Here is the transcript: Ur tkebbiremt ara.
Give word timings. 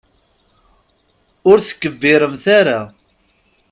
Ur 1.49 1.57
tkebbiremt 1.61 2.45
ara. 2.59 2.79